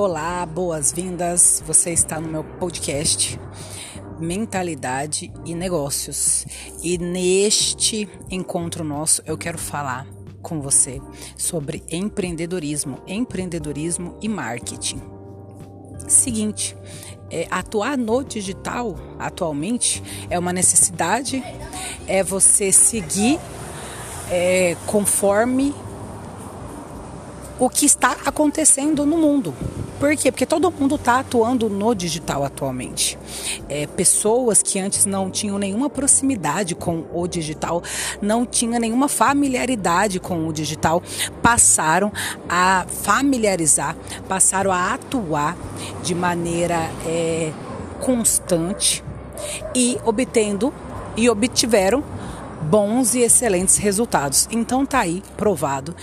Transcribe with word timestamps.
Olá, 0.00 0.46
boas-vindas. 0.46 1.60
Você 1.66 1.90
está 1.90 2.20
no 2.20 2.28
meu 2.28 2.44
podcast 2.44 3.36
Mentalidade 4.16 5.32
e 5.44 5.56
Negócios. 5.56 6.46
E 6.84 6.96
neste 6.96 8.08
encontro 8.30 8.84
nosso 8.84 9.20
eu 9.26 9.36
quero 9.36 9.58
falar 9.58 10.06
com 10.40 10.60
você 10.60 11.02
sobre 11.36 11.82
empreendedorismo, 11.90 13.02
empreendedorismo 13.08 14.16
e 14.22 14.28
marketing. 14.28 15.02
Seguinte, 16.06 16.76
é, 17.28 17.48
atuar 17.50 17.98
no 17.98 18.22
digital 18.22 18.94
atualmente 19.18 20.00
é 20.30 20.38
uma 20.38 20.52
necessidade, 20.52 21.42
é 22.06 22.22
você 22.22 22.70
seguir 22.70 23.36
é, 24.30 24.76
conforme 24.86 25.74
o 27.58 27.68
que 27.68 27.84
está 27.84 28.12
acontecendo 28.24 29.04
no 29.04 29.18
mundo. 29.18 29.52
Por 29.98 30.16
quê? 30.16 30.30
Porque 30.30 30.46
todo 30.46 30.70
mundo 30.70 30.94
está 30.94 31.18
atuando 31.18 31.68
no 31.68 31.94
digital 31.94 32.44
atualmente. 32.44 33.18
É, 33.68 33.86
pessoas 33.86 34.62
que 34.62 34.78
antes 34.78 35.04
não 35.04 35.30
tinham 35.30 35.58
nenhuma 35.58 35.90
proximidade 35.90 36.74
com 36.74 37.04
o 37.12 37.26
digital, 37.26 37.82
não 38.22 38.46
tinham 38.46 38.78
nenhuma 38.80 39.08
familiaridade 39.08 40.20
com 40.20 40.46
o 40.46 40.52
digital, 40.52 41.02
passaram 41.42 42.12
a 42.48 42.86
familiarizar, 42.88 43.96
passaram 44.28 44.70
a 44.70 44.94
atuar 44.94 45.56
de 46.02 46.14
maneira 46.14 46.90
é, 47.04 47.52
constante 48.00 49.02
e 49.74 49.98
obtendo 50.04 50.72
e 51.16 51.28
obtiveram 51.28 52.04
bons 52.62 53.14
e 53.14 53.20
excelentes 53.20 53.76
resultados. 53.76 54.48
Então 54.50 54.84
tá 54.84 55.00
aí 55.00 55.22
provado 55.36 55.94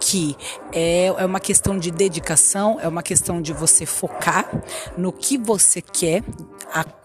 que 0.00 0.36
é, 0.72 1.06
é 1.06 1.24
uma 1.24 1.40
questão 1.40 1.78
de 1.78 1.90
dedicação, 1.90 2.78
é 2.80 2.88
uma 2.88 3.02
questão 3.02 3.40
de 3.40 3.52
você 3.52 3.86
focar 3.86 4.48
no 4.96 5.12
que 5.12 5.36
você 5.38 5.80
quer 5.80 6.22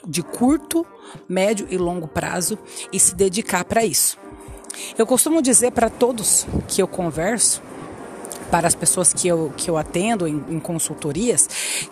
de 0.05 0.23
curto, 0.23 0.85
médio 1.27 1.67
e 1.69 1.77
longo 1.77 2.07
prazo 2.07 2.57
e 2.91 2.99
se 2.99 3.15
dedicar 3.15 3.63
para 3.65 3.83
isso. 3.85 4.17
Eu 4.97 5.05
costumo 5.05 5.41
dizer 5.41 5.71
para 5.71 5.89
todos 5.89 6.45
que 6.67 6.81
eu 6.81 6.87
converso, 6.87 7.61
para 8.49 8.67
as 8.67 8.75
pessoas 8.75 9.13
que 9.13 9.27
eu, 9.27 9.53
que 9.55 9.69
eu 9.69 9.77
atendo 9.77 10.27
em, 10.27 10.43
em 10.49 10.59
consultorias, 10.59 11.47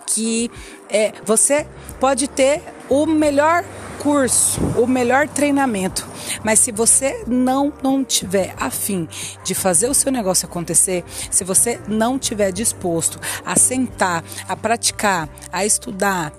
que 0.07 0.49
é, 0.89 1.13
você 1.23 1.67
pode 1.99 2.27
ter 2.27 2.61
o 2.89 3.05
melhor 3.05 3.63
curso, 4.07 4.61
o 4.77 4.87
melhor 4.87 5.27
treinamento, 5.27 6.07
mas 6.41 6.59
se 6.59 6.71
você 6.71 7.25
não 7.27 7.73
não 7.83 8.05
tiver 8.05 8.55
afim 8.57 9.05
de 9.43 9.53
fazer 9.53 9.89
o 9.89 9.93
seu 9.93 10.09
negócio 10.13 10.47
acontecer, 10.47 11.03
se 11.29 11.43
você 11.43 11.77
não 11.89 12.17
tiver 12.17 12.53
disposto 12.53 13.19
a 13.45 13.59
sentar, 13.59 14.23
a 14.47 14.55
praticar, 14.55 15.27
a 15.51 15.65
estudar, 15.65 16.31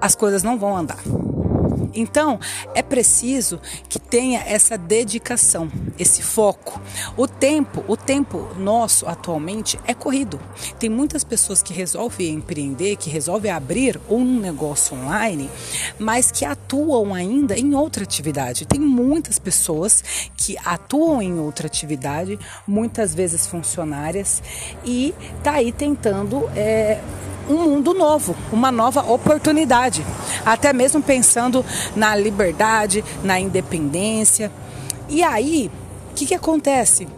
as 0.00 0.16
coisas 0.16 0.42
não 0.42 0.58
vão 0.58 0.76
andar. 0.76 0.98
Então, 1.94 2.38
é 2.74 2.82
preciso 2.82 3.60
que 3.88 3.98
tenha 3.98 4.40
essa 4.40 4.76
dedicação, 4.76 5.70
esse 5.98 6.22
foco. 6.22 6.80
O 7.16 7.26
tempo, 7.26 7.84
o 7.88 7.96
tempo 7.96 8.48
nosso 8.56 9.06
atualmente 9.06 9.78
é 9.86 9.94
corrido. 9.94 10.40
Tem 10.78 10.88
muitas 10.88 11.24
pessoas 11.24 11.62
que 11.62 11.72
resolvem 11.72 12.34
empreender, 12.34 12.96
que 12.96 13.10
resolvem 13.10 13.50
abrir 13.50 14.00
um 14.08 14.38
negócio 14.38 14.96
online, 14.96 15.50
mas 15.98 16.30
que 16.30 16.44
atuam 16.44 17.14
ainda 17.14 17.58
em 17.58 17.74
outra 17.74 18.04
atividade. 18.04 18.66
Tem 18.66 18.80
muitas 18.80 19.38
pessoas 19.38 20.02
que 20.36 20.56
atuam 20.64 21.20
em 21.22 21.38
outra 21.38 21.66
atividade, 21.66 22.38
muitas 22.66 23.14
vezes 23.14 23.46
funcionárias, 23.46 24.42
e 24.84 25.14
tá 25.42 25.52
aí 25.54 25.72
tentando 25.72 26.48
é, 26.56 27.00
um 27.48 27.67
novo, 27.98 28.34
uma 28.52 28.72
nova 28.72 29.02
oportunidade, 29.02 30.06
até 30.46 30.72
mesmo 30.72 31.02
pensando 31.02 31.64
na 31.94 32.14
liberdade, 32.14 33.04
na 33.22 33.38
independência. 33.38 34.50
E 35.08 35.22
aí, 35.22 35.70
o 36.10 36.14
que, 36.14 36.26
que 36.26 36.34
acontece? 36.34 37.08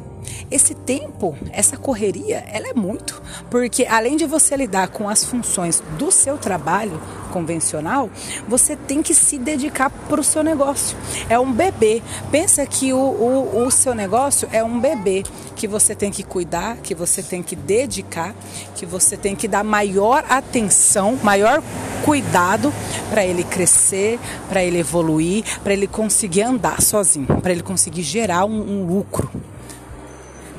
Esse 0.51 0.75
tempo, 0.75 1.37
essa 1.53 1.77
correria, 1.77 2.45
ela 2.53 2.69
é 2.69 2.75
muito, 2.75 3.23
porque 3.49 3.87
além 3.87 4.17
de 4.17 4.27
você 4.27 4.57
lidar 4.57 4.89
com 4.89 5.09
as 5.09 5.25
funções 5.25 5.81
do 5.97 6.11
seu 6.11 6.37
trabalho 6.37 7.01
convencional, 7.33 8.11
você 8.49 8.75
tem 8.75 9.01
que 9.01 9.15
se 9.15 9.39
dedicar 9.39 9.91
para 9.91 10.21
o 10.21 10.25
seu 10.25 10.43
negócio. 10.43 10.99
É 11.29 11.39
um 11.39 11.53
bebê. 11.53 12.03
Pensa 12.33 12.67
que 12.67 12.93
o, 12.93 12.99
o, 12.99 13.65
o 13.65 13.71
seu 13.71 13.95
negócio 13.95 14.49
é 14.51 14.65
um 14.65 14.81
bebê 14.81 15.23
que 15.55 15.69
você 15.69 15.95
tem 15.95 16.11
que 16.11 16.25
cuidar, 16.25 16.79
que 16.79 16.97
você 16.97 17.23
tem 17.23 17.45
que 17.45 17.55
dedicar, 17.55 18.35
que 18.75 18.85
você 18.85 19.17
tem 19.17 19.37
que 19.37 19.47
dar 19.47 19.63
maior 19.63 20.25
atenção, 20.29 21.17
maior 21.23 21.63
cuidado 22.05 22.73
para 23.09 23.25
ele 23.25 23.45
crescer, 23.45 24.19
para 24.49 24.65
ele 24.65 24.79
evoluir, 24.79 25.45
para 25.63 25.73
ele 25.73 25.87
conseguir 25.87 26.43
andar 26.43 26.83
sozinho, 26.83 27.41
para 27.41 27.53
ele 27.53 27.63
conseguir 27.63 28.03
gerar 28.03 28.45
um, 28.47 28.61
um 28.61 28.87
lucro 28.87 29.31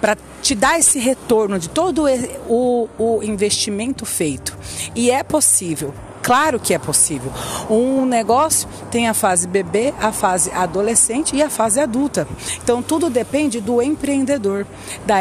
para 0.01 0.17
te 0.41 0.55
dar 0.55 0.79
esse 0.79 0.99
retorno 0.99 1.59
de 1.59 1.69
todo 1.69 2.05
o, 2.49 2.89
o 2.97 3.23
investimento 3.23 4.05
feito. 4.05 4.57
E 4.95 5.11
é 5.11 5.23
possível. 5.23 5.93
Claro 6.23 6.59
que 6.59 6.73
é 6.73 6.79
possível. 6.79 7.31
Um 7.69 8.05
negócio 8.05 8.67
tem 8.89 9.07
a 9.07 9.13
fase 9.13 9.47
bebê, 9.47 9.93
a 9.99 10.11
fase 10.11 10.51
adolescente 10.51 11.35
e 11.35 11.41
a 11.41 11.49
fase 11.49 11.79
adulta. 11.79 12.27
Então 12.63 12.81
tudo 12.81 13.09
depende 13.09 13.59
do 13.59 13.81
empreendedor, 13.81 14.65
da, 15.05 15.19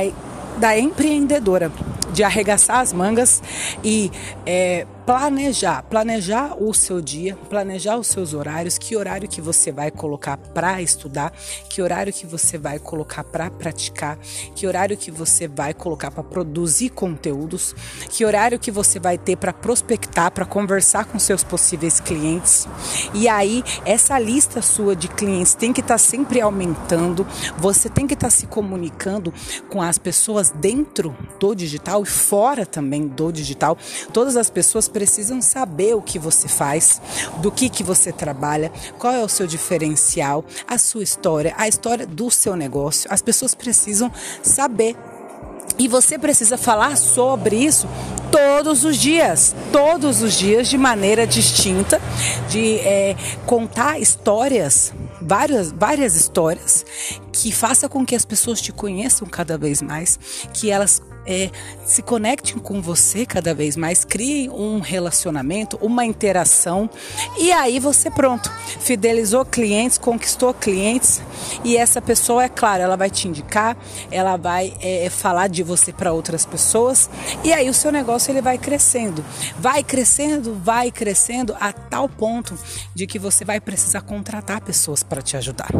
da 0.58 0.78
empreendedora, 0.78 1.72
de 2.12 2.22
arregaçar 2.22 2.80
as 2.80 2.92
mangas 2.92 3.42
e 3.84 4.10
é, 4.44 4.86
planejar, 5.10 5.82
planejar 5.82 6.54
o 6.62 6.72
seu 6.72 7.00
dia, 7.00 7.36
planejar 7.48 7.96
os 7.96 8.06
seus 8.06 8.32
horários, 8.32 8.78
que 8.78 8.94
horário 8.94 9.28
que 9.28 9.40
você 9.40 9.72
vai 9.72 9.90
colocar 9.90 10.36
para 10.36 10.80
estudar, 10.80 11.32
que 11.68 11.82
horário 11.82 12.12
que 12.12 12.24
você 12.24 12.56
vai 12.56 12.78
colocar 12.78 13.24
para 13.24 13.50
praticar, 13.50 14.16
que 14.54 14.68
horário 14.68 14.96
que 14.96 15.10
você 15.10 15.48
vai 15.48 15.74
colocar 15.74 16.12
para 16.12 16.22
produzir 16.22 16.90
conteúdos, 16.90 17.74
que 18.08 18.24
horário 18.24 18.56
que 18.56 18.70
você 18.70 19.00
vai 19.00 19.18
ter 19.18 19.34
para 19.34 19.52
prospectar, 19.52 20.30
para 20.30 20.46
conversar 20.46 21.06
com 21.06 21.18
seus 21.18 21.42
possíveis 21.42 21.98
clientes. 21.98 22.68
E 23.12 23.28
aí 23.28 23.64
essa 23.84 24.16
lista 24.16 24.62
sua 24.62 24.94
de 24.94 25.08
clientes 25.08 25.56
tem 25.56 25.72
que 25.72 25.80
estar 25.80 25.94
tá 25.94 25.98
sempre 25.98 26.40
aumentando, 26.40 27.26
você 27.58 27.88
tem 27.88 28.06
que 28.06 28.14
estar 28.14 28.28
tá 28.28 28.30
se 28.30 28.46
comunicando 28.46 29.34
com 29.68 29.82
as 29.82 29.98
pessoas 29.98 30.50
dentro 30.50 31.16
do 31.40 31.52
digital 31.52 32.04
e 32.04 32.06
fora 32.06 32.64
também 32.64 33.08
do 33.08 33.32
digital. 33.32 33.76
Todas 34.12 34.36
as 34.36 34.48
pessoas 34.48 34.86
precisam 35.00 35.40
saber 35.40 35.96
o 35.96 36.02
que 36.02 36.18
você 36.18 36.46
faz, 36.46 37.00
do 37.38 37.50
que, 37.50 37.70
que 37.70 37.82
você 37.82 38.12
trabalha, 38.12 38.70
qual 38.98 39.14
é 39.14 39.24
o 39.24 39.28
seu 39.30 39.46
diferencial, 39.46 40.44
a 40.68 40.76
sua 40.76 41.02
história, 41.02 41.54
a 41.56 41.66
história 41.66 42.06
do 42.06 42.30
seu 42.30 42.54
negócio. 42.54 43.10
As 43.10 43.22
pessoas 43.22 43.54
precisam 43.54 44.12
saber. 44.42 44.94
E 45.78 45.88
você 45.88 46.18
precisa 46.18 46.58
falar 46.58 46.98
sobre 46.98 47.56
isso 47.56 47.88
todos 48.30 48.84
os 48.84 48.98
dias, 48.98 49.54
todos 49.72 50.20
os 50.20 50.34
dias 50.34 50.68
de 50.68 50.76
maneira 50.76 51.26
distinta, 51.26 51.98
de 52.50 52.76
é, 52.80 53.16
contar 53.46 53.98
histórias, 53.98 54.92
várias, 55.18 55.72
várias 55.72 56.14
histórias 56.14 56.84
que 57.32 57.50
faça 57.50 57.88
com 57.88 58.04
que 58.04 58.14
as 58.14 58.26
pessoas 58.26 58.60
te 58.60 58.70
conheçam 58.70 59.26
cada 59.26 59.56
vez 59.56 59.80
mais, 59.80 60.18
que 60.52 60.70
elas 60.70 61.00
é, 61.30 61.48
se 61.84 62.02
conectem 62.02 62.58
com 62.58 62.82
você 62.82 63.24
cada 63.24 63.54
vez 63.54 63.76
mais, 63.76 64.04
criem 64.04 64.50
um 64.50 64.80
relacionamento, 64.80 65.78
uma 65.80 66.04
interação 66.04 66.90
e 67.38 67.52
aí 67.52 67.78
você 67.78 68.10
pronto, 68.10 68.50
fidelizou 68.80 69.44
clientes, 69.44 69.96
conquistou 69.96 70.52
clientes 70.52 71.22
e 71.64 71.76
essa 71.76 72.02
pessoa, 72.02 72.44
é 72.44 72.48
claro, 72.48 72.82
ela 72.82 72.96
vai 72.96 73.08
te 73.08 73.28
indicar, 73.28 73.76
ela 74.10 74.36
vai 74.36 74.74
é, 74.80 75.08
falar 75.08 75.46
de 75.46 75.62
você 75.62 75.92
para 75.92 76.12
outras 76.12 76.44
pessoas 76.44 77.08
e 77.44 77.52
aí 77.52 77.70
o 77.70 77.74
seu 77.74 77.92
negócio 77.92 78.32
ele 78.32 78.42
vai 78.42 78.58
crescendo, 78.58 79.24
vai 79.56 79.84
crescendo, 79.84 80.54
vai 80.54 80.90
crescendo 80.90 81.56
a 81.60 81.72
tal 81.72 82.08
ponto 82.08 82.58
de 82.92 83.06
que 83.06 83.18
você 83.18 83.44
vai 83.44 83.60
precisar 83.60 84.00
contratar 84.00 84.60
pessoas 84.60 85.04
para 85.04 85.22
te 85.22 85.36
ajudar. 85.36 85.70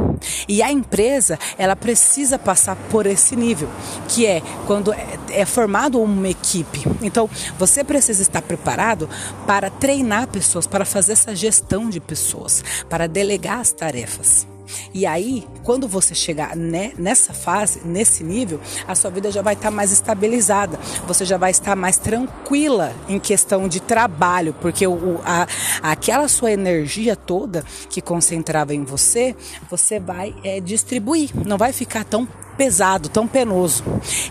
E 0.49 0.62
a 0.62 0.70
empresa, 0.70 1.38
ela 1.58 1.75
precisa 1.75 2.38
passar 2.38 2.76
por 2.91 3.06
esse 3.06 3.35
nível, 3.35 3.69
que 4.08 4.26
é 4.26 4.43
quando 4.67 4.93
é, 4.93 5.40
é 5.41 5.47
formado 5.47 6.01
uma 6.01 6.29
equipe. 6.29 6.85
Então, 7.03 7.29
você 7.59 7.83
precisa 7.83 8.23
estar 8.23 8.43
preparado 8.43 9.09
para 9.47 9.71
treinar 9.71 10.29
pessoas, 10.29 10.67
para 10.67 10.85
fazer 10.85 11.13
essa 11.13 11.35
gestão 11.35 11.89
de 11.89 12.01
pessoas, 12.01 12.63
para 12.89 13.07
delegar 13.07 13.61
as 13.61 13.73
tarefas. 13.73 14.47
E 14.93 15.06
aí, 15.06 15.46
quando 15.62 15.87
você 15.88 16.14
chegar 16.14 16.56
né, 16.56 16.93
nessa 16.99 17.32
fase, 17.32 17.81
nesse 17.84 18.25
nível, 18.25 18.61
a 18.87 18.94
sua 18.94 19.11
vida 19.11 19.31
já 19.31 19.43
vai 19.43 19.55
estar 19.55 19.70
tá 19.70 19.70
mais 19.70 19.93
estabilizada. 19.93 20.78
Você 21.06 21.25
já 21.25 21.37
vai 21.37 21.50
estar 21.50 21.76
mais 21.76 21.99
tranquila 21.99 22.93
em 23.08 23.19
questão 23.19 23.69
de 23.69 23.81
trabalho, 23.81 24.55
porque 24.61 24.87
o, 24.87 25.20
a, 25.25 25.46
aquela 25.82 26.28
sua 26.28 26.52
energia 26.52 27.17
toda 27.17 27.64
que 27.88 28.00
concentrava 28.00 28.75
em 28.75 28.84
você, 28.84 29.34
você 29.69 29.99
vai 29.99 30.34
é, 30.44 30.61
distribuir. 30.61 31.31
Não 31.46 31.58
vai 31.58 31.72
ficar 31.72 32.05
tão 32.05 32.26
pesado, 32.56 33.08
tão 33.08 33.26
penoso. 33.26 33.82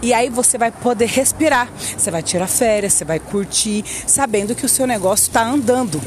E 0.03 0.13
aí 0.13 0.30
você 0.30 0.57
vai 0.57 0.71
poder 0.71 1.07
respirar. 1.07 1.68
Você 1.97 2.12
vai 2.12 2.21
tirar 2.21 2.47
férias, 2.47 2.94
você 2.94 3.03
vai 3.03 3.19
curtir, 3.19 3.83
sabendo 4.06 4.53
que 4.53 4.65
o 4.65 4.69
seu 4.69 4.86
negócio 4.86 5.27
está 5.27 5.44
andando. 5.44 6.00